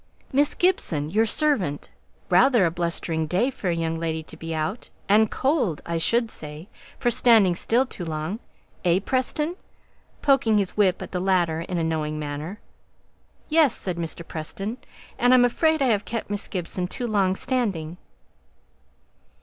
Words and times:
"Miss 0.33 0.55
Gibson! 0.55 1.11
your 1.11 1.27
servant. 1.27 1.91
Rather 2.27 2.65
a 2.65 2.71
blustering 2.71 3.27
day 3.27 3.51
for 3.51 3.69
a 3.69 3.75
young 3.75 3.99
lady 3.99 4.23
to 4.23 4.35
be 4.35 4.51
out, 4.51 4.89
and 5.07 5.29
cold, 5.29 5.79
I 5.85 5.99
should 5.99 6.31
say, 6.31 6.67
for 6.97 7.11
standing 7.11 7.53
still 7.53 7.85
too 7.85 8.03
long; 8.03 8.39
eh, 8.83 8.99
Preston?" 9.05 9.57
poking 10.23 10.57
his 10.57 10.71
whip 10.75 11.03
at 11.03 11.11
the 11.11 11.19
latter 11.19 11.59
in 11.61 11.77
a 11.77 11.83
knowing 11.83 12.17
manner. 12.17 12.59
"Yes," 13.47 13.75
said 13.75 13.97
Mr. 13.97 14.27
Preston; 14.27 14.79
"and 15.19 15.35
I'm 15.35 15.45
afraid 15.45 15.83
I 15.83 15.89
have 15.89 16.03
kept 16.03 16.31
Miss 16.31 16.47
Gibson 16.47 16.87
too 16.87 17.05
long 17.05 17.35
standing." 17.35 17.97